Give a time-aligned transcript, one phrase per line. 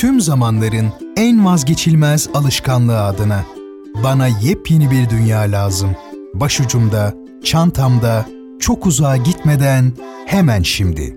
[0.00, 3.44] tüm zamanların en vazgeçilmez alışkanlığı adına.
[4.04, 5.96] Bana yepyeni bir dünya lazım.
[6.34, 8.26] Başucumda, çantamda,
[8.60, 9.92] çok uzağa gitmeden
[10.26, 11.16] hemen şimdi.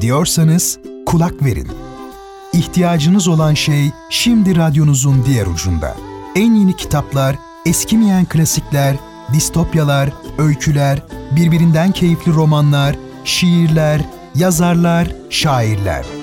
[0.00, 1.68] Diyorsanız kulak verin.
[2.52, 5.96] İhtiyacınız olan şey şimdi radyonuzun diğer ucunda.
[6.36, 7.36] En yeni kitaplar,
[7.66, 8.96] eskimeyen klasikler,
[9.32, 11.02] distopyalar, öyküler,
[11.36, 14.00] birbirinden keyifli romanlar, şiirler,
[14.34, 16.17] yazarlar, şairler.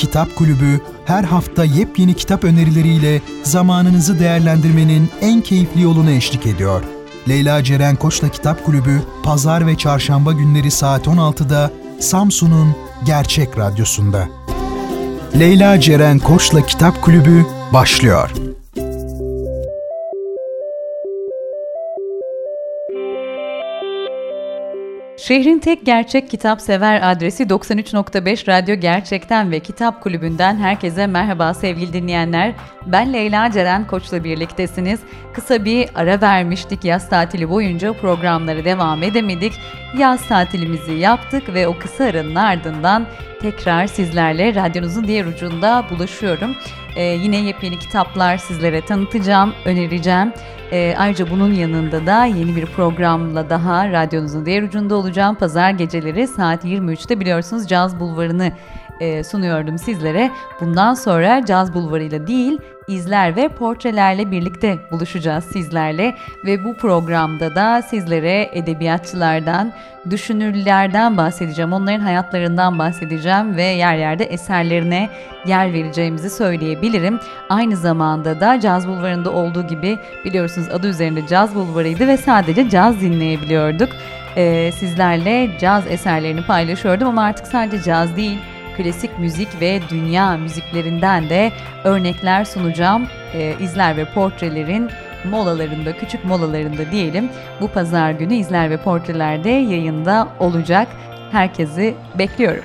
[0.00, 6.82] Kitap Kulübü her hafta yepyeni kitap önerileriyle zamanınızı değerlendirmenin en keyifli yolunu eşlik ediyor.
[7.28, 14.28] Leyla Ceren Koç'la Kitap Kulübü pazar ve çarşamba günleri saat 16'da Samsun'un Gerçek Radyosu'nda.
[15.38, 18.30] Leyla Ceren Koç'la Kitap Kulübü başlıyor.
[25.30, 31.92] Şehrin tek gerçek kitap sever adresi 93.5 Radyo Gerçekten ve Kitap Kulübü'nden herkese merhaba sevgili
[31.92, 32.54] dinleyenler.
[32.86, 35.00] Ben Leyla Ceren Koç'la birliktesiniz.
[35.34, 39.52] Kısa bir ara vermiştik yaz tatili boyunca programları devam edemedik.
[39.98, 43.06] Yaz tatilimizi yaptık ve o kısa aranın ardından
[43.40, 46.56] tekrar sizlerle radyonuzun diğer ucunda buluşuyorum.
[46.96, 50.32] Ee, yine yepyeni kitaplar sizlere tanıtacağım, önereceğim.
[50.72, 55.34] Ee, ayrıca bunun yanında da yeni bir programla daha radyonuzun diğer ucunda olacağım.
[55.34, 58.52] Pazar geceleri saat 23'te biliyorsunuz Caz Bulvarı'nı
[59.00, 60.30] e, sunuyordum sizlere.
[60.60, 62.58] Bundan sonra Caz Bulvarı ile değil,
[62.90, 69.72] izler ve portrelerle birlikte buluşacağız sizlerle ve bu programda da sizlere edebiyatçılardan,
[70.10, 71.72] düşünürlerden bahsedeceğim.
[71.72, 75.08] Onların hayatlarından bahsedeceğim ve yer yerde eserlerine
[75.46, 77.20] yer vereceğimizi söyleyebilirim.
[77.48, 83.00] Aynı zamanda da Caz Bulvarı'nda olduğu gibi biliyorsunuz adı üzerinde Caz Bulvarı'ydı ve sadece caz
[83.00, 83.88] dinleyebiliyorduk.
[84.36, 88.38] Ee, sizlerle caz eserlerini paylaşıyordum ama artık sadece caz değil,
[88.82, 91.52] klasik müzik ve dünya müziklerinden de
[91.84, 93.06] örnekler sunacağım.
[93.34, 94.90] E, izler ve portrelerin
[95.30, 97.28] molalarında, küçük molalarında diyelim.
[97.60, 100.88] Bu pazar günü izler ve portrelerde yayında olacak.
[101.32, 102.64] Herkesi bekliyorum.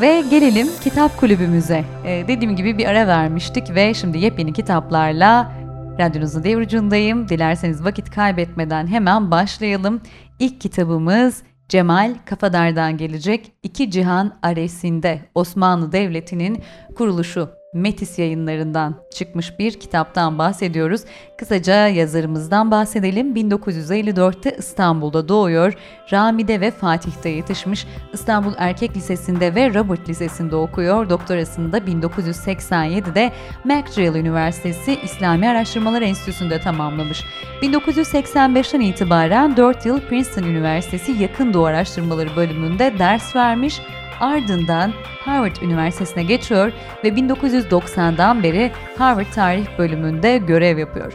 [0.00, 1.84] Ve gelelim kitap kulübümüze.
[2.04, 5.52] Ee, dediğim gibi bir ara vermiştik ve şimdi yepyeni kitaplarla
[5.98, 7.28] radyonuzun devrucundayım.
[7.28, 10.00] Dilerseniz vakit kaybetmeden hemen başlayalım.
[10.38, 16.62] İlk kitabımız Cemal Kafadar'dan gelecek İki Cihan Aresinde Osmanlı Devleti'nin
[16.96, 21.00] kuruluşu Metis yayınlarından çıkmış bir kitaptan bahsediyoruz.
[21.36, 23.34] Kısaca yazarımızdan bahsedelim.
[23.36, 25.72] 1954'te İstanbul'da doğuyor.
[26.12, 27.86] Rami'de ve Fatih'te yetişmiş.
[28.12, 31.10] İstanbul Erkek Lisesi'nde ve Robert Lisesi'nde okuyor.
[31.10, 33.32] Doktorasını da 1987'de
[33.64, 37.24] McGill Üniversitesi İslami Araştırmalar Enstitüsü'nde tamamlamış.
[37.62, 43.80] 1985'ten itibaren 4 yıl Princeton Üniversitesi Yakın Doğu Araştırmaları bölümünde ders vermiş
[44.20, 44.92] Ardından
[45.24, 46.72] Harvard Üniversitesi'ne geçiyor
[47.04, 51.12] ve 1990'dan beri Harvard Tarih bölümünde görev yapıyor.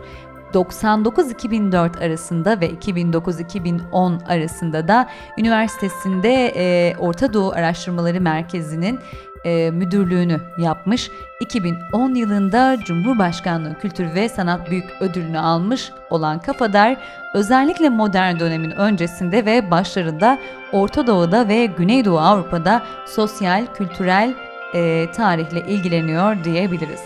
[0.54, 9.00] 99-2004 arasında ve 2009-2010 arasında da üniversitesinde e, Orta Doğu Araştırmaları Merkezi'nin
[9.46, 11.12] e, müdürlüğünü yapmış.
[11.40, 16.98] 2010 yılında Cumhurbaşkanlığı Kültür ve Sanat Büyük Ödülünü almış olan Kafadar,
[17.34, 20.40] özellikle modern dönemin öncesinde ve başlarında
[20.72, 24.34] Orta Doğu'da ve Güneydoğu Avrupa'da sosyal, kültürel
[24.74, 27.02] e, tarihle ilgileniyor diyebiliriz.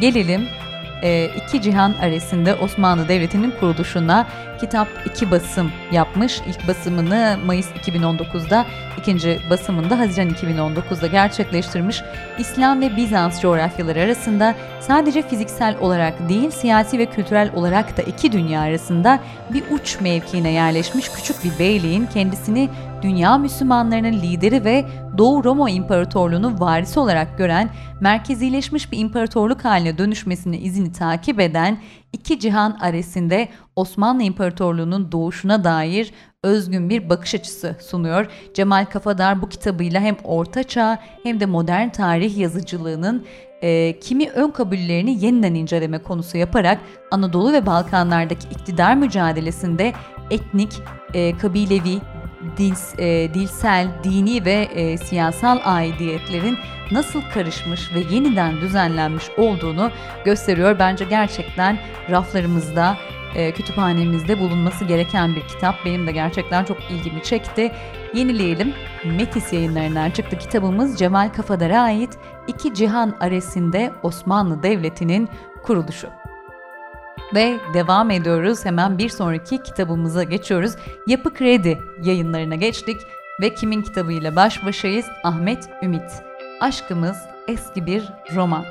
[0.00, 0.48] Gelelim
[1.02, 4.26] e, iki cihan arasında Osmanlı Devleti'nin kuruluşuna
[4.64, 6.40] kitap iki basım yapmış.
[6.46, 8.66] İlk basımını Mayıs 2019'da,
[8.98, 12.02] ikinci basımında Haziran 2019'da gerçekleştirmiş.
[12.38, 18.32] İslam ve Bizans coğrafyaları arasında sadece fiziksel olarak değil, siyasi ve kültürel olarak da iki
[18.32, 19.20] dünya arasında
[19.52, 22.68] bir uç mevkiine yerleşmiş küçük bir beyliğin kendisini
[23.04, 24.84] dünya Müslümanlarının lideri ve
[25.18, 27.70] Doğu Roma İmparatorluğu'nu varisi olarak gören,
[28.00, 31.78] merkezileşmiş bir imparatorluk haline dönüşmesini izini takip eden
[32.12, 38.26] iki cihan aresinde Osmanlı İmparatorluğu'nun doğuşuna dair özgün bir bakış açısı sunuyor.
[38.54, 43.24] Cemal Kafadar bu kitabıyla hem Orta Çağ hem de modern tarih yazıcılığının
[43.62, 46.80] e, kimi ön kabullerini yeniden inceleme konusu yaparak
[47.10, 49.92] Anadolu ve Balkanlardaki iktidar mücadelesinde
[50.30, 50.72] etnik,
[51.14, 51.98] e, kabilevi,
[52.56, 56.58] dil, e, dilsel, dini ve e, siyasal aidiyetlerin
[56.90, 59.90] nasıl karışmış ve yeniden düzenlenmiş olduğunu
[60.24, 60.78] gösteriyor.
[60.78, 61.78] Bence gerçekten
[62.10, 62.96] raflarımızda,
[63.34, 65.74] e, kütüphanemizde bulunması gereken bir kitap.
[65.84, 67.72] Benim de gerçekten çok ilgimi çekti.
[68.14, 68.74] Yenileyelim.
[69.04, 75.28] Metis yayınlarından çıktı kitabımız Cemal Kafadar'a ait İki Cihan Aresinde Osmanlı Devleti'nin
[75.62, 76.23] kuruluşu.
[77.34, 78.64] Ve devam ediyoruz.
[78.64, 80.72] Hemen bir sonraki kitabımıza geçiyoruz.
[81.06, 83.00] Yapı Kredi yayınlarına geçtik
[83.40, 85.06] ve kimin kitabıyla baş başayız?
[85.24, 86.12] Ahmet Ümit.
[86.60, 87.16] Aşkımız
[87.48, 88.04] eski bir
[88.34, 88.64] roman.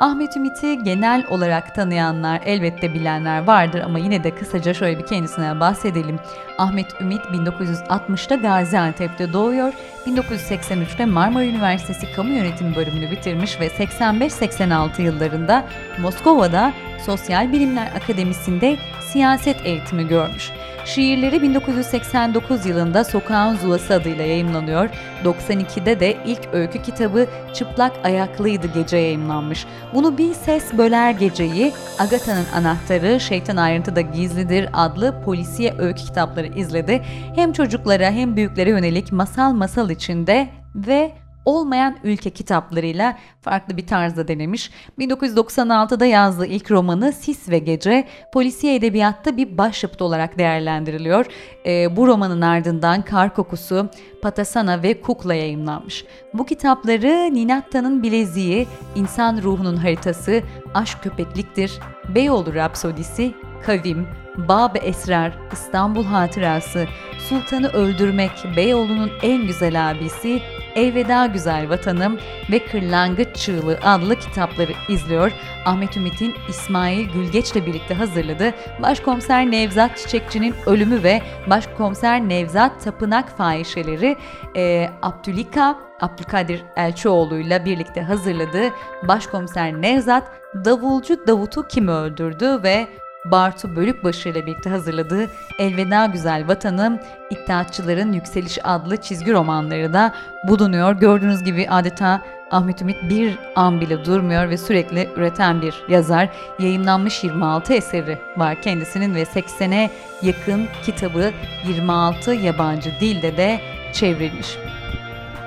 [0.00, 5.60] Ahmet Ümit'i genel olarak tanıyanlar, elbette bilenler vardır ama yine de kısaca şöyle bir kendisine
[5.60, 6.20] bahsedelim.
[6.58, 9.72] Ahmet Ümit 1960'ta Gaziantep'te doğuyor.
[10.06, 15.64] 1983'te Marmara Üniversitesi Kamu Yönetimi bölümünü bitirmiş ve 85-86 yıllarında
[16.00, 16.72] Moskova'da
[17.06, 20.50] Sosyal Bilimler Akademisi'nde siyaset eğitimi görmüş.
[20.88, 24.88] Şiirleri 1989 yılında Sokağın Zulası adıyla yayımlanıyor.
[25.24, 29.66] 92'de de ilk öykü kitabı Çıplak Ayaklıydı Gece yayımlanmış.
[29.94, 37.02] Bunu bir ses böler geceyi, Agatha'nın anahtarı, Şeytan ayrıntıda gizlidir adlı polisiye öykü kitapları izledi.
[37.34, 41.12] Hem çocuklara hem büyüklere yönelik masal masal içinde ve
[41.48, 44.70] olmayan ülke kitaplarıyla farklı bir tarzda denemiş.
[44.98, 51.26] 1996'da yazdığı ilk romanı Sis ve Gece polisiye edebiyatta bir başyapıt olarak değerlendiriliyor.
[51.66, 53.88] E, bu romanın ardından Kar Kokusu,
[54.22, 56.04] Patasana ve Kukla yayımlanmış.
[56.34, 60.42] Bu kitapları Ninatta'nın Bileziği, İnsan Ruhunun Haritası,
[60.74, 61.78] Aşk Köpekliktir,
[62.14, 63.34] Beyoğlu Rapsodisi,
[63.66, 64.06] Kavim,
[64.36, 66.86] Bab Esrar, İstanbul Hatırası,
[67.28, 70.42] Sultanı Öldürmek, Beyoğlu'nun en güzel abisi,
[70.74, 72.18] Elveda Güzel Vatanım
[72.50, 75.32] ve Kırlangıç Çığlığı adlı kitapları izliyor.
[75.66, 84.16] Ahmet Ümit'in İsmail Gülgeç'le birlikte hazırladığı Başkomiser Nevzat Çiçekçi'nin ölümü ve Başkomiser Nevzat Tapınak fahişeleri
[84.56, 88.70] e, Abdülika Abdülkadir Elçioğlu'yla birlikte hazırladığı
[89.02, 90.24] Başkomiser Nevzat
[90.64, 92.88] Davulcu Davut'u kim öldürdü ve
[93.24, 96.98] Bartu Bölükbaşı ile birlikte hazırladığı Elveda Güzel Vatanım,
[97.30, 100.14] İttihatçıların Yükseliş adlı çizgi romanları da
[100.48, 100.92] bulunuyor.
[100.92, 106.28] Gördüğünüz gibi adeta Ahmet Ümit bir an bile durmuyor ve sürekli üreten bir yazar.
[106.58, 109.90] Yayınlanmış 26 eseri var kendisinin ve 80'e
[110.22, 111.32] yakın kitabı
[111.66, 113.60] 26 yabancı dilde de
[113.92, 114.58] çevrilmiş.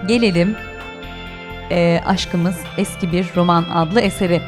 [0.08, 0.56] Gelelim
[1.72, 4.42] e, Aşkımız Eski Bir Roman adlı eseri.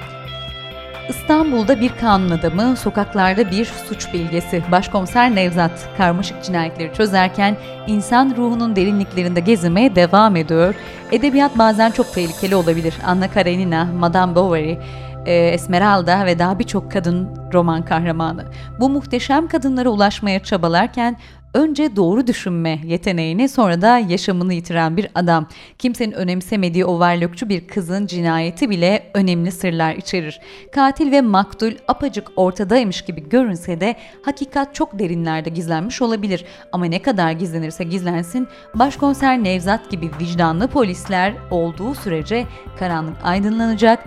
[1.10, 4.64] İstanbul'da bir kanun adamı, sokaklarda bir suç bilgesi.
[4.72, 7.58] Başkomiser Nevzat karmaşık cinayetleri çözerken
[7.88, 10.76] insan ruhunun derinliklerinde gezinmeye devam ediyor.
[11.12, 12.94] Edebiyat bazen çok tehlikeli olabilir.
[13.06, 14.78] Anna Karenina, Madame Bovary,
[15.26, 18.46] e, Esmeralda ve daha birçok kadın roman kahramanı.
[18.80, 21.18] Bu muhteşem kadınlara ulaşmaya çabalarken
[21.54, 25.48] önce doğru düşünme yeteneğini sonra da yaşamını yitiren bir adam.
[25.80, 30.40] Kimsenin önemsemediği o varlıkçı bir kızın cinayeti bile önemli sırlar içerir.
[30.72, 33.96] Katil ve maktul apacık ortadaymış gibi görünse de
[34.26, 36.46] hakikat çok derinlerde gizlenmiş olabilir.
[36.72, 42.46] Ama ne kadar gizlenirse gizlensin başkonser Nevzat gibi vicdanlı polisler olduğu sürece
[42.80, 44.00] karanlık aydınlanacak,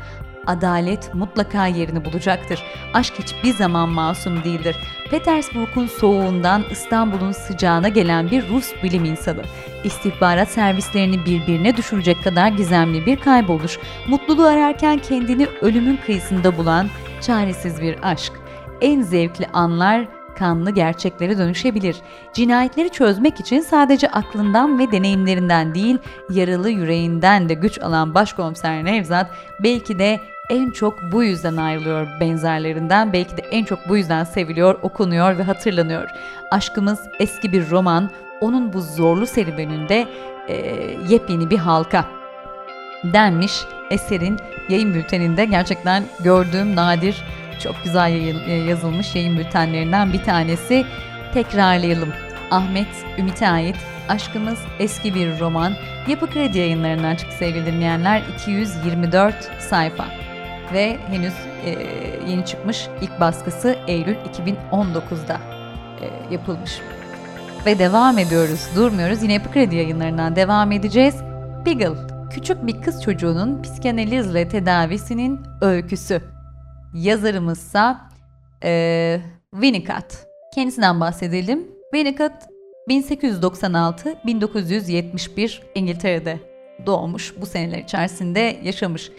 [0.46, 2.62] adalet mutlaka yerini bulacaktır.
[2.94, 4.76] Aşk hiçbir zaman masum değildir.
[5.10, 9.42] Petersburg'un soğuğundan İstanbul'un sıcağına gelen bir Rus bilim insanı.
[9.84, 13.78] İstihbarat servislerini birbirine düşürecek kadar gizemli bir kayboluş.
[14.08, 16.88] Mutluluğu ararken kendini ölümün kıyısında bulan
[17.20, 18.32] çaresiz bir aşk.
[18.80, 21.96] En zevkli anlar kanlı gerçeklere dönüşebilir.
[22.32, 25.98] Cinayetleri çözmek için sadece aklından ve deneyimlerinden değil,
[26.30, 29.30] yaralı yüreğinden de güç alan başkomiser Nevzat
[29.62, 33.12] belki de en çok bu yüzden ayrılıyor benzerlerinden.
[33.12, 36.08] Belki de en çok bu yüzden seviliyor, okunuyor ve hatırlanıyor.
[36.50, 38.10] Aşkımız eski bir roman,
[38.40, 40.06] onun bu zorlu serüveninde
[40.48, 40.54] e,
[41.08, 42.04] yepyeni bir halka
[43.04, 44.36] denmiş eserin
[44.68, 47.24] yayın bülteninde gerçekten gördüğüm nadir
[47.60, 48.12] çok güzel
[48.68, 50.86] yazılmış yayın bültenlerinden bir tanesi.
[51.34, 52.12] Tekrarlayalım.
[52.50, 53.76] Ahmet Ümit'e ait
[54.08, 55.72] Aşkımız eski bir roman.
[56.08, 58.22] Yapı Kredi yayınlarından çıktı sevgili dinleyenler.
[58.34, 60.04] 224 sayfa
[60.72, 61.34] ve henüz
[61.64, 61.70] e,
[62.30, 65.40] yeni çıkmış ilk baskısı Eylül 2019'da
[66.00, 66.80] e, yapılmış.
[67.66, 69.22] Ve devam ediyoruz, durmuyoruz.
[69.22, 71.16] Yine Yapı Kredi yayınlarından devam edeceğiz.
[71.66, 71.96] Beagle,
[72.30, 76.35] küçük bir kız çocuğunun psikanalizle tedavisinin öyküsü.
[76.96, 78.10] Yazarımızsa
[78.64, 79.20] e,
[79.52, 80.26] Winnicott.
[80.54, 81.68] Kendisinden bahsedelim.
[81.94, 82.32] Winnicott
[82.88, 86.40] 1896-1971 İngiltere'de
[86.86, 87.34] doğmuş.
[87.40, 89.10] Bu seneler içerisinde yaşamış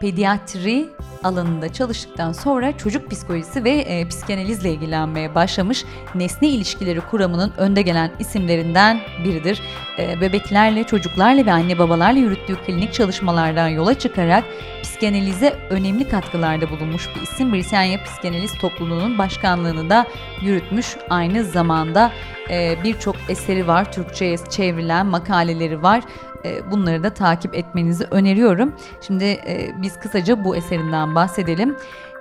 [0.00, 0.88] pediatri
[1.24, 5.84] alanında çalıştıktan sonra çocuk psikolojisi ve e, psikanalizle ilgilenmeye başlamış.
[6.14, 9.62] Nesne ilişkileri kuramının önde gelen isimlerinden biridir.
[9.98, 14.44] E, bebeklerle, çocuklarla ve anne babalarla yürüttüğü klinik çalışmalardan yola çıkarak
[14.82, 17.52] psikanalize önemli katkılarda bulunmuş bir isim.
[17.52, 20.06] Britanya Psikanaliz Topluluğu'nun başkanlığını da
[20.42, 20.96] yürütmüş.
[21.10, 22.12] Aynı zamanda
[22.50, 26.04] e, birçok eseri var, Türkçe'ye çevrilen makaleleri var.
[26.44, 28.72] E, bunları da takip etmenizi öneriyorum.
[29.00, 31.76] Şimdi e, biz kısaca bu eserinden bahsedelim.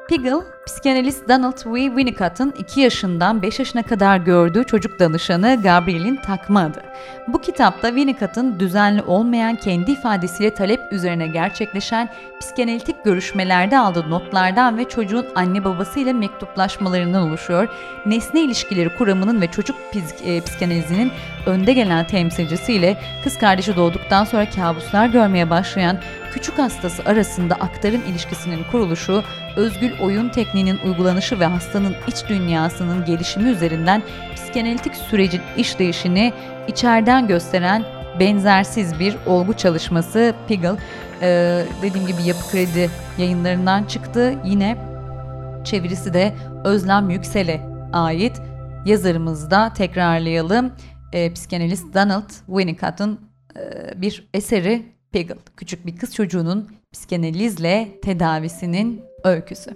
[0.10, 1.86] Piggle, psikanalist Donald W.
[1.86, 6.84] Winnicott'ın 2 yaşından 5 yaşına kadar gördüğü çocuk danışanı Gabriel'in takma adı.
[7.28, 12.10] Bu kitapta Winnicott'ın düzenli olmayan kendi ifadesiyle talep üzerine gerçekleşen
[12.40, 17.68] psikanalitik görüşmelerde aldığı notlardan ve çocuğun anne babasıyla mektuplaşmalarından oluşuyor.
[18.06, 19.76] Nesne ilişkileri kuramının ve çocuk
[20.26, 21.12] e, psikanalizinin
[21.46, 25.98] önde gelen temsilcisiyle kız kardeşi doğduktan sonra kabuslar görmeye başlayan
[26.36, 29.24] küçük hastası arasında aktarım ilişkisinin kuruluşu,
[29.56, 34.02] özgül oyun tekniğinin uygulanışı ve hastanın iç dünyasının gelişimi üzerinden
[34.36, 36.34] psikanalitik sürecin işleyişini
[36.68, 37.84] içeriden gösteren
[38.20, 40.76] benzersiz bir olgu çalışması Piggle.
[41.22, 44.34] Ee, dediğim gibi Yapı Kredi yayınlarından çıktı.
[44.46, 44.78] Yine
[45.64, 47.62] çevirisi de Özlem Yüksel'e
[47.94, 48.42] ait.
[48.86, 50.72] Yazarımız da tekrarlayalım.
[51.14, 53.20] Ee, psikanalist Donald Winnicott'ın
[53.58, 59.72] e, bir eseri Peggle, küçük bir kız çocuğunun psikanalizle tedavisinin öyküsü.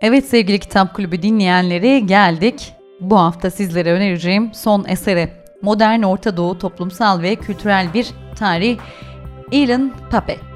[0.00, 2.72] Evet sevgili Kitap Kulübü dinleyenleri geldik.
[3.00, 5.44] Bu hafta sizlere önereceğim son esere.
[5.62, 8.06] Modern Orta Doğu toplumsal ve kültürel bir
[8.38, 8.78] tarih
[9.50, 10.55] Ilan Pape.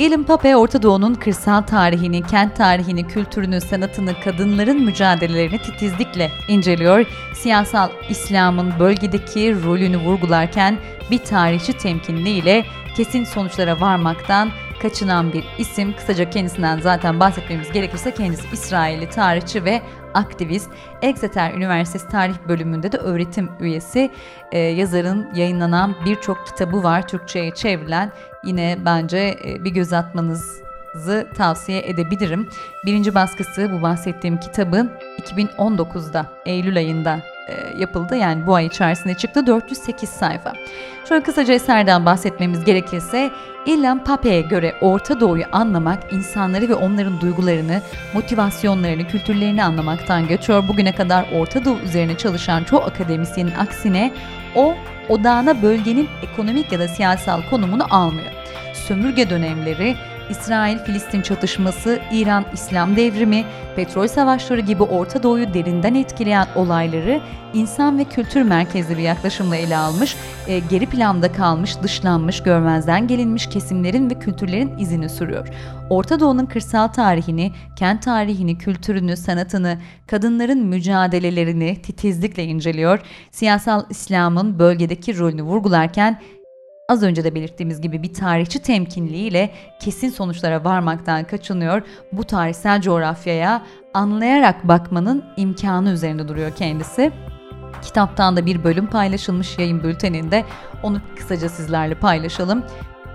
[0.00, 7.06] Ilan Pape, Orta Doğu'nun kırsal tarihini, kent tarihini, kültürünü, sanatını, kadınların mücadelelerini titizlikle inceliyor.
[7.34, 10.78] Siyasal İslam'ın bölgedeki rolünü vurgularken
[11.10, 12.64] bir tarihçi temkinliğiyle
[12.96, 14.50] kesin sonuçlara varmaktan
[14.82, 15.96] kaçınan bir isim.
[15.96, 19.82] Kısaca kendisinden zaten bahsetmemiz gerekirse kendisi İsrailli tarihçi ve
[20.14, 20.70] aktivist.
[21.02, 24.10] Exeter Üniversitesi Tarih Bölümünde de öğretim üyesi.
[24.52, 28.12] Ee, yazarın yayınlanan birçok kitabı var Türkçe'ye çevrilen.
[28.44, 32.48] Yine bence e, bir göz atmanızı tavsiye edebilirim.
[32.86, 34.90] Birinci baskısı bu bahsettiğim kitabın
[35.20, 37.39] 2019'da Eylül ayında e,
[37.76, 38.16] yapıldı.
[38.16, 40.52] Yani bu ay içerisinde çıktı 408 sayfa.
[41.08, 43.30] Şöyle kısaca eserden bahsetmemiz gerekirse
[43.66, 47.82] İlhan Pape'ye göre Orta Doğu'yu anlamak insanları ve onların duygularını,
[48.14, 50.68] motivasyonlarını, kültürlerini anlamaktan geçiyor.
[50.68, 54.12] Bugüne kadar Orta Doğu üzerine çalışan çoğu akademisyenin aksine
[54.54, 54.74] o
[55.08, 58.32] odağına bölgenin ekonomik ya da siyasal konumunu almıyor.
[58.74, 59.96] Sömürge dönemleri,
[60.30, 63.44] İsrail-Filistin çatışması, İran-İslam devrimi,
[63.76, 67.20] petrol savaşları gibi Orta Doğu'yu derinden etkileyen olayları
[67.54, 73.46] insan ve kültür merkezli bir yaklaşımla ele almış, e, geri planda kalmış, dışlanmış, görmezden gelinmiş
[73.46, 75.48] kesimlerin ve kültürlerin izini sürüyor.
[75.90, 83.00] Orta Doğu'nun kırsal tarihini, kent tarihini, kültürünü, sanatını, kadınların mücadelelerini titizlikle inceliyor.
[83.30, 86.20] Siyasal İslam'ın bölgedeki rolünü vurgularken
[86.90, 91.82] az önce de belirttiğimiz gibi bir tarihçi temkinliğiyle kesin sonuçlara varmaktan kaçınıyor.
[92.12, 93.62] Bu tarihsel coğrafyaya
[93.94, 97.12] anlayarak bakmanın imkanı üzerinde duruyor kendisi.
[97.82, 100.44] Kitaptan da bir bölüm paylaşılmış yayın bülteninde.
[100.82, 102.64] Onu kısaca sizlerle paylaşalım.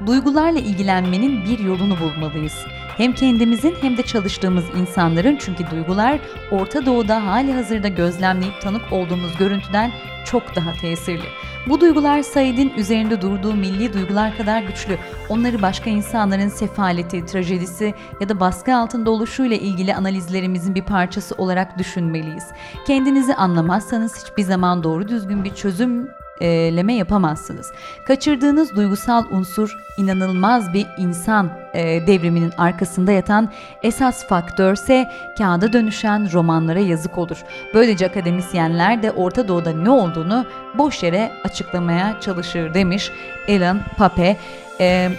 [0.07, 2.65] Duygularla ilgilenmenin bir yolunu bulmalıyız.
[2.97, 6.19] Hem kendimizin hem de çalıştığımız insanların çünkü duygular
[6.51, 9.91] Orta Doğu'da hali hazırda gözlemleyip tanık olduğumuz görüntüden
[10.25, 11.25] çok daha tesirli.
[11.67, 14.97] Bu duygular Said'in üzerinde durduğu milli duygular kadar güçlü.
[15.29, 21.77] Onları başka insanların sefaleti, trajedisi ya da baskı altında oluşuyla ilgili analizlerimizin bir parçası olarak
[21.77, 22.45] düşünmeliyiz.
[22.87, 26.09] Kendinizi anlamazsanız hiçbir zaman doğru düzgün bir çözüm
[26.41, 27.71] leme yapamazsınız.
[28.07, 33.51] Kaçırdığınız duygusal unsur inanılmaz bir insan e, devriminin arkasında yatan
[33.83, 37.43] esas faktörse kağıda dönüşen romanlara yazık olur.
[37.73, 40.45] Böylece akademisyenler de Orta Doğu'da ne olduğunu
[40.77, 43.11] boş yere açıklamaya çalışır demiş
[43.49, 44.37] Alan Pape.
[44.79, 45.09] E,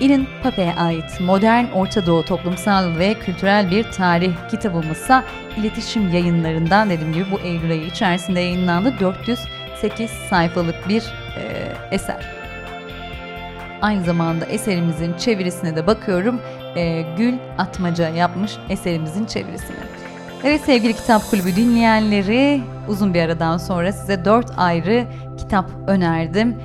[0.00, 5.24] Ilan Pape'ye ait Modern Orta Doğu Toplumsal ve Kültürel Bir Tarih kitabımızsa
[5.56, 8.94] iletişim yayınlarından dediğim gibi bu Eylül ayı içerisinde yayınlandı.
[9.00, 9.38] 400
[9.80, 11.02] 8 sayfalık bir
[11.36, 12.26] e, eser.
[13.82, 16.40] Aynı zamanda eserimizin çevirisine de bakıyorum.
[16.76, 19.76] E, Gül Atmaca yapmış eserimizin çevirisini.
[20.44, 25.06] Evet sevgili Kitap Kulübü dinleyenleri uzun bir aradan sonra size 4 ayrı
[25.38, 26.56] kitap önerdim.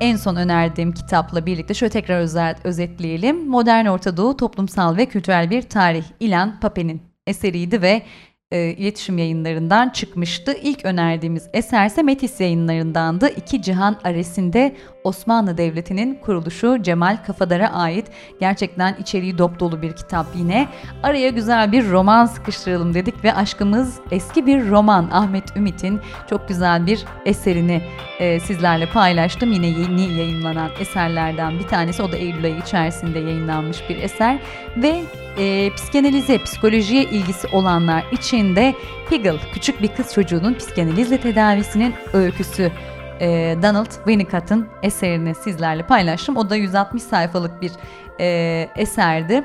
[0.00, 2.20] En son önerdiğim kitapla birlikte şöyle tekrar
[2.64, 3.48] özetleyelim.
[3.48, 8.02] Modern Orta Doğu Toplumsal ve Kültürel Bir Tarih İlan Pape'nin eseriydi ve
[8.52, 10.54] e, iletişim yayınlarından çıkmıştı.
[10.62, 13.28] İlk önerdiğimiz eserse Metis yayınlarındandı.
[13.28, 18.06] İki Cihan Aresi'nde Osmanlı Devleti'nin kuruluşu Cemal Kafadar'a ait
[18.40, 20.68] gerçekten içeriği dop dolu bir kitap yine.
[21.02, 26.00] Araya güzel bir roman sıkıştıralım dedik ve aşkımız eski bir roman Ahmet Ümit'in
[26.30, 27.82] çok güzel bir eserini
[28.18, 29.52] e, sizlerle paylaştım.
[29.52, 34.38] Yine yeni yayınlanan eserlerden bir tanesi o da Eylül ayı içerisinde yayınlanmış bir eser
[34.76, 35.02] ve
[35.38, 38.74] e, psikanalize, psikolojiye ilgisi olanlar için de
[39.10, 42.72] Piggle, küçük bir kız çocuğunun psikanalizle tedavisinin öyküsü
[43.20, 46.36] e, Donald Winnicott'ın eserini sizlerle paylaştım.
[46.36, 47.72] O da 160 sayfalık bir
[48.20, 49.44] e, eserdi.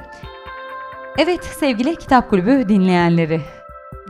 [1.17, 3.41] Evet sevgili Kitap Kulübü dinleyenleri,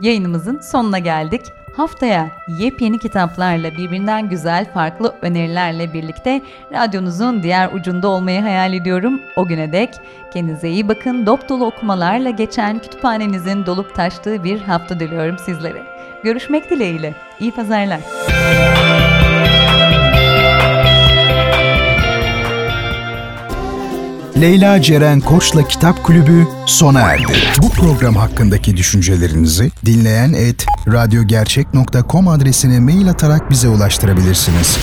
[0.00, 1.40] yayınımızın sonuna geldik.
[1.76, 9.20] Haftaya yepyeni kitaplarla birbirinden güzel farklı önerilerle birlikte radyonuzun diğer ucunda olmayı hayal ediyorum.
[9.36, 9.90] O güne dek
[10.32, 11.26] kendinize iyi bakın.
[11.26, 15.82] Dop dolu okumalarla geçen kütüphanenizin dolup taştığı bir hafta diliyorum sizlere.
[16.24, 17.14] Görüşmek dileğiyle.
[17.40, 18.00] İyi pazarlar.
[24.44, 27.32] Leyla Ceren Koç'la Kitap Kulübü sona erdi.
[27.62, 34.78] Bu program hakkındaki düşüncelerinizi dinleyen et radyogercek.com adresine mail atarak bize ulaştırabilirsiniz.